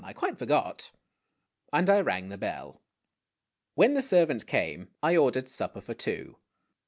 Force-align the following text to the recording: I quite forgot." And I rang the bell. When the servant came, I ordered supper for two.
I 0.03 0.13
quite 0.13 0.35
forgot." 0.39 0.89
And 1.71 1.87
I 1.87 2.01
rang 2.01 2.29
the 2.29 2.37
bell. 2.39 2.81
When 3.75 3.93
the 3.93 4.01
servant 4.01 4.47
came, 4.47 4.89
I 5.03 5.15
ordered 5.15 5.47
supper 5.47 5.79
for 5.79 5.93
two. 5.93 6.37